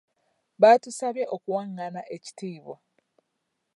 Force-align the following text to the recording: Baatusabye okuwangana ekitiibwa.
Baatusabye 0.61 1.23
okuwangana 1.35 2.01
ekitiibwa. 2.15 2.75